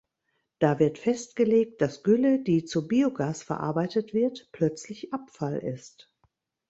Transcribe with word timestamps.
Da 0.57 0.79
wird 0.79 0.97
festgelegt, 0.97 1.79
dass 1.79 2.01
Gülle, 2.01 2.39
die 2.39 2.65
zu 2.65 2.87
Biogas 2.87 3.43
verarbeitet 3.43 4.15
wird, 4.15 4.49
plötzlich 4.51 5.13
Abfall 5.13 5.59
ist. 5.59 6.11